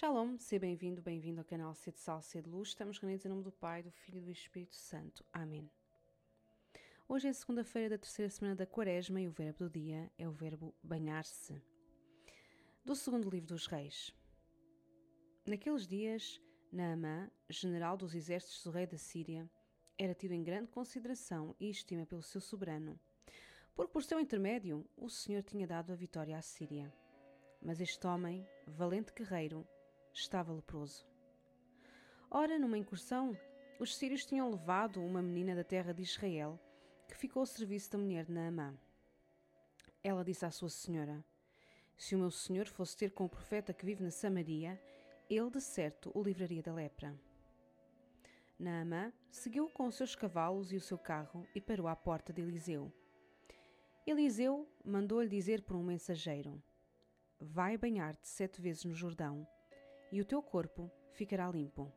Shalom, 0.00 0.38
seja 0.38 0.60
bem-vindo, 0.60 1.02
bem-vindo 1.02 1.42
ao 1.42 1.44
canal 1.44 1.74
C 1.74 1.92
de 1.92 2.00
Sal, 2.00 2.22
C 2.22 2.40
de 2.40 2.48
Luz. 2.48 2.68
Estamos 2.68 2.98
reunidos 2.98 3.26
em 3.26 3.28
nome 3.28 3.42
do 3.42 3.52
Pai, 3.52 3.82
do 3.82 3.90
Filho 3.90 4.16
e 4.16 4.22
do 4.22 4.30
Espírito 4.30 4.74
Santo. 4.74 5.22
Amém. 5.30 5.70
Hoje 7.06 7.28
é 7.28 7.32
segunda-feira 7.34 7.90
da 7.90 7.98
terceira 7.98 8.30
semana 8.30 8.56
da 8.56 8.64
Quaresma 8.64 9.20
e 9.20 9.28
o 9.28 9.30
verbo 9.30 9.58
do 9.58 9.68
dia 9.68 10.10
é 10.16 10.26
o 10.26 10.32
verbo 10.32 10.74
banhar-se. 10.82 11.62
Do 12.82 12.96
segundo 12.96 13.28
livro 13.28 13.48
dos 13.48 13.66
Reis. 13.66 14.10
Naqueles 15.46 15.86
dias, 15.86 16.40
Naamã, 16.72 17.30
general 17.50 17.98
dos 17.98 18.14
exércitos 18.14 18.64
do 18.64 18.70
rei 18.70 18.86
da 18.86 18.96
Síria, 18.96 19.50
era 19.98 20.14
tido 20.14 20.32
em 20.32 20.42
grande 20.42 20.70
consideração 20.70 21.54
e 21.60 21.68
estima 21.68 22.06
pelo 22.06 22.22
seu 22.22 22.40
soberano, 22.40 22.98
porque 23.74 23.92
por 23.92 24.02
seu 24.02 24.18
intermédio 24.18 24.88
o 24.96 25.10
Senhor 25.10 25.42
tinha 25.42 25.66
dado 25.66 25.92
a 25.92 25.94
vitória 25.94 26.38
à 26.38 26.40
Síria. 26.40 26.90
Mas 27.60 27.82
este 27.82 28.06
homem, 28.06 28.48
valente 28.66 29.12
guerreiro, 29.12 29.68
estava 30.12 30.52
leproso. 30.52 31.06
Ora, 32.30 32.58
numa 32.58 32.78
incursão, 32.78 33.36
os 33.78 33.96
sírios 33.96 34.24
tinham 34.24 34.50
levado 34.50 35.02
uma 35.02 35.22
menina 35.22 35.54
da 35.54 35.64
terra 35.64 35.92
de 35.92 36.02
Israel 36.02 36.60
que 37.08 37.16
ficou 37.16 37.40
ao 37.40 37.46
serviço 37.46 37.90
da 37.90 37.98
mulher 37.98 38.24
de 38.24 38.32
Naamã. 38.32 38.78
Ela 40.02 40.24
disse 40.24 40.44
à 40.44 40.50
sua 40.50 40.68
senhora: 40.68 41.24
Se 41.96 42.14
o 42.14 42.18
meu 42.18 42.30
senhor 42.30 42.66
fosse 42.66 42.96
ter 42.96 43.10
com 43.10 43.24
o 43.24 43.28
profeta 43.28 43.74
que 43.74 43.84
vive 43.84 44.02
na 44.02 44.10
Samaria, 44.10 44.80
ele 45.28 45.50
de 45.50 45.60
certo 45.60 46.10
o 46.14 46.22
livraria 46.22 46.62
da 46.62 46.72
lepra. 46.72 47.18
Naamã 48.58 49.12
seguiu 49.30 49.68
com 49.70 49.86
os 49.86 49.94
seus 49.94 50.14
cavalos 50.14 50.72
e 50.72 50.76
o 50.76 50.80
seu 50.80 50.98
carro 50.98 51.46
e 51.54 51.60
parou 51.60 51.88
à 51.88 51.96
porta 51.96 52.32
de 52.32 52.42
Eliseu. 52.42 52.92
Eliseu 54.06 54.68
mandou-lhe 54.84 55.28
dizer 55.28 55.62
por 55.62 55.76
um 55.76 55.82
mensageiro: 55.82 56.62
Vai 57.40 57.76
banhar-te 57.76 58.28
sete 58.28 58.60
vezes 58.60 58.84
no 58.84 58.94
Jordão 58.94 59.46
e 60.10 60.20
o 60.20 60.24
teu 60.24 60.42
corpo 60.42 60.90
ficará 61.12 61.48
limpo. 61.48 61.92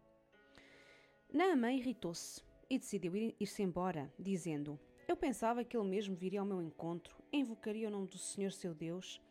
Naamã 1.31 1.71
irritou-se 1.71 2.41
e 2.69 2.77
decidiu 2.77 3.15
ir-se 3.15 3.63
embora, 3.63 4.13
dizendo: 4.19 4.79
Eu 5.07 5.17
pensava 5.17 5.63
que 5.63 5.75
ele 5.75 5.89
mesmo 5.89 6.15
viria 6.15 6.39
ao 6.39 6.45
meu 6.45 6.61
encontro, 6.61 7.15
invocaria 7.31 7.87
o 7.87 7.91
nome 7.91 8.07
do 8.07 8.17
Senhor 8.17 8.51
seu 8.51 8.73
Deus, 8.73 9.21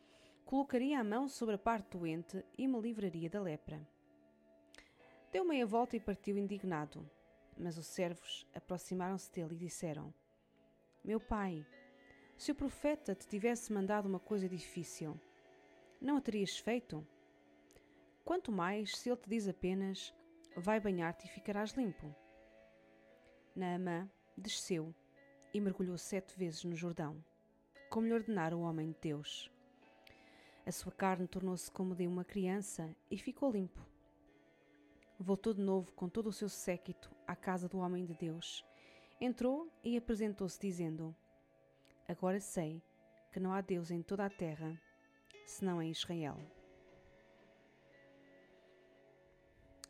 colocaria 0.45 0.99
a 0.99 1.03
mão 1.03 1.27
sobre 1.27 1.55
a 1.55 1.57
parte 1.57 1.97
doente 1.97 2.43
e 2.57 2.67
me 2.67 2.79
livraria 2.79 3.29
da 3.29 3.41
lepra. 3.41 3.87
Deu 5.31 5.43
meia 5.43 5.65
volta 5.65 5.95
e 5.95 5.99
partiu 5.99 6.37
indignado. 6.37 7.09
Mas 7.57 7.77
os 7.77 7.85
servos 7.85 8.47
aproximaram-se 8.53 9.31
dele 9.31 9.55
e 9.55 9.57
disseram: 9.57 10.13
Meu 11.03 11.19
pai, 11.19 11.65
se 12.37 12.51
o 12.51 12.55
profeta 12.55 13.15
te 13.15 13.27
tivesse 13.27 13.71
mandado 13.71 14.07
uma 14.07 14.19
coisa 14.19 14.49
difícil, 14.49 15.19
não 16.01 16.17
a 16.17 16.21
terias 16.21 16.57
feito? 16.57 17.05
Quanto 18.25 18.53
mais 18.53 18.95
se 18.97 19.09
ele 19.09 19.17
te 19.17 19.29
diz 19.29 19.47
apenas: 19.47 20.13
Vai 20.55 20.79
banhar-te 20.79 21.25
e 21.25 21.29
ficarás 21.29 21.71
limpo. 21.71 22.15
Naamã 23.53 24.09
desceu 24.37 24.95
e 25.53 25.59
mergulhou 25.59 25.97
sete 25.97 26.37
vezes 26.37 26.63
no 26.63 26.75
Jordão, 26.75 27.23
como 27.89 28.07
lhe 28.07 28.13
ordenara 28.13 28.55
o 28.55 28.61
homem 28.61 28.91
de 28.91 28.99
Deus. 28.99 29.51
A 30.65 30.71
sua 30.71 30.91
carne 30.91 31.27
tornou-se 31.27 31.69
como 31.69 31.93
de 31.93 32.07
uma 32.07 32.23
criança 32.23 32.95
e 33.11 33.17
ficou 33.17 33.51
limpo. 33.51 33.85
Voltou 35.19 35.53
de 35.53 35.61
novo 35.61 35.91
com 35.91 36.07
todo 36.07 36.27
o 36.27 36.33
seu 36.33 36.47
séquito 36.47 37.11
à 37.27 37.35
casa 37.35 37.67
do 37.67 37.77
homem 37.77 38.05
de 38.05 38.13
Deus. 38.13 38.65
Entrou 39.19 39.69
e 39.83 39.97
apresentou-se, 39.97 40.59
dizendo: 40.59 41.13
Agora 42.07 42.39
sei 42.39 42.81
que 43.33 43.39
não 43.39 43.51
há 43.51 43.59
Deus 43.59 43.91
em 43.91 44.01
toda 44.01 44.25
a 44.25 44.29
terra, 44.29 44.79
senão 45.45 45.81
em 45.81 45.91
Israel. 45.91 46.37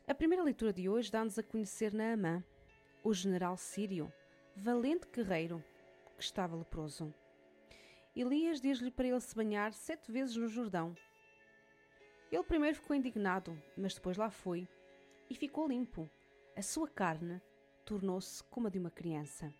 A 0.06 0.14
primeira 0.14 0.44
leitura 0.44 0.70
de 0.70 0.86
hoje 0.86 1.10
dá-nos 1.10 1.38
a 1.38 1.42
conhecer 1.42 1.94
Naamã, 1.94 2.44
o 3.02 3.14
general 3.14 3.56
sírio, 3.56 4.12
valente 4.54 5.08
guerreiro, 5.10 5.64
que 6.18 6.22
estava 6.22 6.54
leproso. 6.54 7.12
Elias 8.14 8.60
diz-lhe 8.60 8.90
para 8.90 9.08
ele 9.08 9.20
se 9.22 9.34
banhar 9.34 9.72
sete 9.72 10.12
vezes 10.12 10.36
no 10.36 10.46
Jordão. 10.46 10.94
Ele 12.30 12.42
primeiro 12.42 12.76
ficou 12.76 12.94
indignado, 12.94 13.58
mas 13.78 13.94
depois 13.94 14.18
lá 14.18 14.28
foi 14.28 14.68
e 15.30 15.34
ficou 15.34 15.66
limpo. 15.66 16.08
A 16.54 16.60
sua 16.60 16.86
carne 16.86 17.40
tornou-se 17.86 18.44
como 18.44 18.66
a 18.66 18.70
de 18.70 18.78
uma 18.78 18.90
criança. 18.90 19.54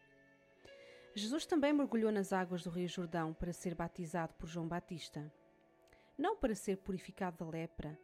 Jesus 1.14 1.46
também 1.46 1.72
mergulhou 1.72 2.12
nas 2.12 2.34
águas 2.34 2.62
do 2.62 2.68
Rio 2.68 2.86
Jordão 2.86 3.32
para 3.32 3.52
ser 3.54 3.74
batizado 3.74 4.34
por 4.34 4.46
João 4.46 4.68
Batista. 4.68 5.32
Não 6.18 6.36
para 6.36 6.54
ser 6.54 6.76
purificado 6.76 7.42
da 7.42 7.50
lepra, 7.50 7.98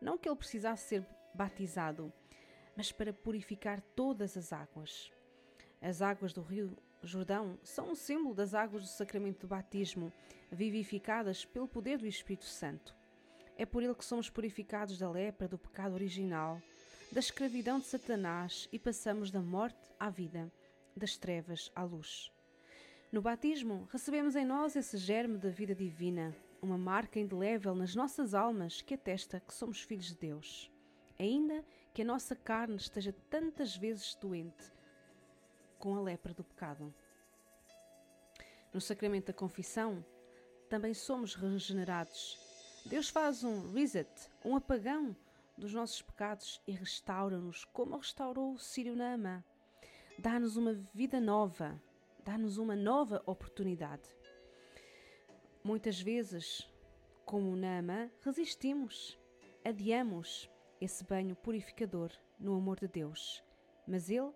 não 0.00 0.18
que 0.18 0.28
ele 0.28 0.36
precisasse 0.36 0.88
ser 0.88 1.06
batizado, 1.34 2.12
mas 2.76 2.92
para 2.92 3.12
purificar 3.12 3.80
todas 3.94 4.36
as 4.36 4.52
águas. 4.52 5.12
As 5.80 6.00
águas 6.00 6.32
do 6.32 6.40
rio 6.40 6.76
Jordão 7.02 7.58
são 7.62 7.90
um 7.90 7.94
símbolo 7.94 8.34
das 8.34 8.54
águas 8.54 8.82
do 8.82 8.88
sacramento 8.88 9.40
do 9.40 9.46
batismo, 9.46 10.12
vivificadas 10.50 11.44
pelo 11.44 11.68
poder 11.68 11.98
do 11.98 12.06
Espírito 12.06 12.46
Santo. 12.46 12.94
É 13.56 13.66
por 13.66 13.82
ele 13.82 13.94
que 13.94 14.04
somos 14.04 14.30
purificados 14.30 14.98
da 14.98 15.10
lepra 15.10 15.46
do 15.46 15.58
pecado 15.58 15.94
original, 15.94 16.60
da 17.12 17.20
escravidão 17.20 17.78
de 17.78 17.86
Satanás 17.86 18.68
e 18.72 18.78
passamos 18.78 19.30
da 19.30 19.40
morte 19.40 19.90
à 20.00 20.08
vida, 20.08 20.50
das 20.96 21.16
trevas 21.16 21.70
à 21.74 21.84
luz. 21.84 22.32
No 23.12 23.20
batismo, 23.22 23.86
recebemos 23.92 24.34
em 24.34 24.44
nós 24.44 24.74
esse 24.74 24.96
germe 24.96 25.38
da 25.38 25.50
vida 25.50 25.74
divina, 25.74 26.34
uma 26.60 26.78
marca 26.78 27.20
indelével 27.20 27.74
nas 27.74 27.94
nossas 27.94 28.34
almas 28.34 28.80
que 28.80 28.94
atesta 28.94 29.38
que 29.38 29.54
somos 29.54 29.82
filhos 29.82 30.06
de 30.06 30.16
Deus 30.16 30.73
ainda 31.18 31.64
que 31.92 32.02
a 32.02 32.04
nossa 32.04 32.34
carne 32.34 32.76
esteja 32.76 33.14
tantas 33.30 33.76
vezes 33.76 34.14
doente 34.16 34.72
com 35.78 35.94
a 35.96 36.00
lepra 36.00 36.34
do 36.34 36.42
pecado. 36.42 36.92
No 38.72 38.80
sacramento 38.80 39.26
da 39.26 39.32
confissão, 39.32 40.04
também 40.68 40.94
somos 40.94 41.34
regenerados. 41.34 42.38
Deus 42.86 43.08
faz 43.08 43.44
um 43.44 43.72
reset, 43.72 44.08
um 44.44 44.56
apagão 44.56 45.16
dos 45.56 45.72
nossos 45.72 46.02
pecados 46.02 46.60
e 46.66 46.72
restaura-nos 46.72 47.64
como 47.66 47.96
restaurou 47.96 48.54
o 48.54 48.58
Sírio 48.58 48.96
Naamã. 48.96 49.44
Dá-nos 50.18 50.56
uma 50.56 50.74
vida 50.92 51.20
nova, 51.20 51.80
dá-nos 52.24 52.58
uma 52.58 52.74
nova 52.74 53.22
oportunidade. 53.26 54.08
Muitas 55.62 56.00
vezes, 56.00 56.68
como 57.24 57.56
Naamã, 57.56 58.10
resistimos, 58.22 59.18
adiamos, 59.64 60.50
esse 60.84 61.02
banho 61.02 61.34
purificador 61.34 62.12
no 62.38 62.54
amor 62.54 62.78
de 62.78 62.86
Deus, 62.86 63.42
mas 63.86 64.10
Ele 64.10 64.32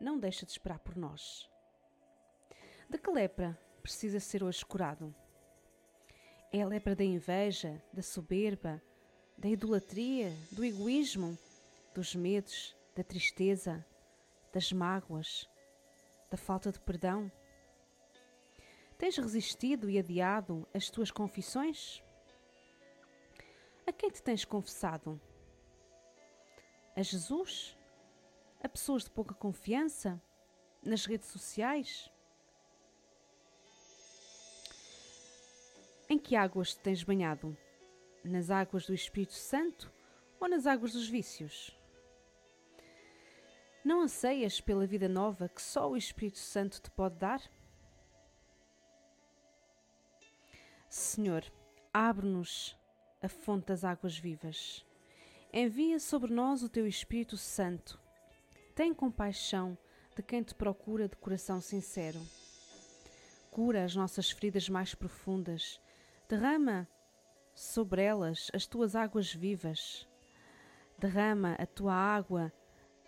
não 0.00 0.18
deixa 0.18 0.44
de 0.44 0.52
esperar 0.52 0.80
por 0.80 0.96
nós. 0.96 1.48
De 2.90 2.98
que 2.98 3.10
lepra 3.10 3.58
precisa 3.80 4.18
ser 4.18 4.42
hoje 4.42 4.64
curado? 4.64 5.14
É 6.52 6.62
a 6.62 6.66
lepra 6.66 6.96
da 6.96 7.04
inveja, 7.04 7.82
da 7.92 8.02
soberba, 8.02 8.82
da 9.36 9.48
idolatria, 9.48 10.32
do 10.50 10.64
egoísmo, 10.64 11.38
dos 11.94 12.14
medos, 12.14 12.76
da 12.96 13.04
tristeza, 13.04 13.84
das 14.52 14.72
mágoas, 14.72 15.48
da 16.30 16.36
falta 16.36 16.72
de 16.72 16.80
perdão? 16.80 17.30
Tens 18.96 19.16
resistido 19.16 19.88
e 19.88 19.98
adiado 19.98 20.66
as 20.74 20.90
tuas 20.90 21.10
confissões? 21.10 22.02
A 23.86 23.92
quem 23.92 24.10
te 24.10 24.22
tens 24.22 24.44
confessado? 24.44 25.20
A 26.98 27.02
Jesus? 27.02 27.78
A 28.60 28.68
pessoas 28.68 29.04
de 29.04 29.10
pouca 29.10 29.32
confiança? 29.32 30.20
Nas 30.82 31.06
redes 31.06 31.28
sociais? 31.28 32.10
Em 36.08 36.18
que 36.18 36.34
águas 36.34 36.74
te 36.74 36.80
tens 36.80 37.04
banhado? 37.04 37.56
Nas 38.24 38.50
águas 38.50 38.84
do 38.84 38.94
Espírito 38.94 39.34
Santo 39.34 39.92
ou 40.40 40.48
nas 40.48 40.66
águas 40.66 40.92
dos 40.92 41.08
vícios? 41.08 41.78
Não 43.84 44.00
anseias 44.00 44.60
pela 44.60 44.86
vida 44.86 45.08
nova 45.08 45.48
que 45.48 45.62
só 45.62 45.88
o 45.88 45.96
Espírito 45.96 46.38
Santo 46.38 46.82
te 46.82 46.90
pode 46.90 47.14
dar? 47.14 47.40
Senhor, 50.88 51.44
abre-nos 51.94 52.76
a 53.22 53.28
fonte 53.28 53.66
das 53.66 53.84
águas 53.84 54.18
vivas 54.18 54.87
Envia 55.50 55.98
sobre 55.98 56.30
nós 56.30 56.62
o 56.62 56.68
teu 56.68 56.86
Espírito 56.86 57.38
Santo. 57.38 57.98
Tem 58.74 58.92
compaixão 58.92 59.78
de 60.14 60.22
quem 60.22 60.42
te 60.42 60.54
procura 60.54 61.08
de 61.08 61.16
coração 61.16 61.58
sincero. 61.58 62.20
Cura 63.50 63.82
as 63.82 63.96
nossas 63.96 64.30
feridas 64.30 64.68
mais 64.68 64.94
profundas. 64.94 65.80
Derrama 66.28 66.86
sobre 67.54 68.02
elas 68.02 68.50
as 68.52 68.66
tuas 68.66 68.94
águas 68.94 69.32
vivas. 69.32 70.06
Derrama 70.98 71.54
a 71.54 71.64
tua 71.64 71.94
água 71.94 72.52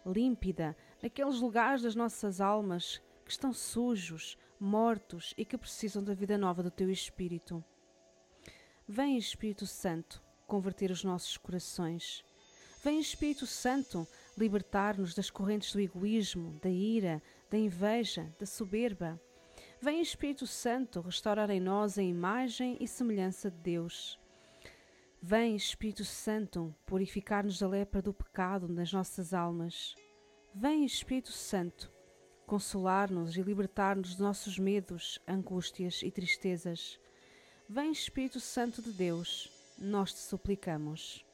límpida 0.07 0.75
naqueles 1.03 1.41
lugares 1.41 1.83
das 1.83 1.95
nossas 1.95 2.41
almas 2.41 3.03
que 3.23 3.31
estão 3.31 3.53
sujos, 3.53 4.39
mortos 4.59 5.35
e 5.37 5.45
que 5.45 5.59
precisam 5.59 6.03
da 6.03 6.15
vida 6.15 6.39
nova 6.39 6.63
do 6.63 6.71
teu 6.71 6.91
Espírito. 6.91 7.63
Vem, 8.89 9.19
Espírito 9.19 9.67
Santo, 9.67 10.23
converter 10.47 10.91
os 10.91 11.05
nossos 11.05 11.37
corações 11.37 12.25
Vem 12.83 12.99
Espírito 12.99 13.47
Santo 13.47 14.09
libertar-nos 14.39 15.15
das 15.15 15.29
correntes 15.29 15.73
do 15.73 15.81
egoísmo, 15.81 16.59
da 16.63 16.71
ira, 16.71 17.23
da 17.51 17.59
inveja, 17.59 18.35
da 18.39 18.47
soberba. 18.47 19.21
Vem 19.83 20.01
Espírito 20.01 20.47
Santo 20.47 21.03
restaurar 21.03 21.51
em 21.51 21.61
nós 21.61 21.99
a 21.99 22.03
imagem 22.03 22.79
e 22.81 22.89
semelhança 22.89 23.51
de 23.51 23.59
Deus. 23.59 24.19
Vem 25.21 25.55
Espírito 25.55 26.07
Santo 26.07 26.75
purificar-nos 26.87 27.59
da 27.59 27.69
lepra 27.69 28.01
do 28.01 28.15
pecado 28.15 28.67
nas 28.67 28.91
nossas 28.91 29.35
almas. 29.35 29.95
Vem 30.55 30.85
Espírito 30.85 31.33
Santo 31.33 31.93
consolar-nos 32.47 33.37
e 33.37 33.43
libertar-nos 33.43 34.09
dos 34.09 34.19
nossos 34.19 34.59
medos, 34.59 35.21
angústias 35.29 36.03
e 36.03 36.11
tristezas. 36.11 36.99
Vem 37.69 37.93
Espírito 37.93 38.41
Santo 38.41 38.83
de 38.83 38.91
Deus, 38.91 39.49
nós 39.79 40.13
te 40.13 40.19
suplicamos. 40.19 41.25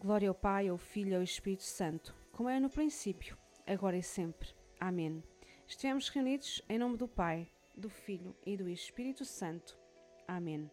Glória 0.00 0.30
ao 0.30 0.34
Pai, 0.34 0.66
ao 0.66 0.78
Filho 0.78 1.10
e 1.10 1.14
ao 1.14 1.22
Espírito 1.22 1.62
Santo, 1.62 2.14
como 2.32 2.48
é 2.48 2.58
no 2.58 2.70
princípio, 2.70 3.36
agora 3.66 3.98
e 3.98 4.02
sempre. 4.02 4.48
Amém. 4.80 5.22
Estivemos 5.68 6.08
reunidos 6.08 6.62
em 6.70 6.78
nome 6.78 6.96
do 6.96 7.06
Pai, 7.06 7.46
do 7.76 7.90
Filho 7.90 8.34
e 8.46 8.56
do 8.56 8.66
Espírito 8.66 9.26
Santo. 9.26 9.78
Amém. 10.26 10.70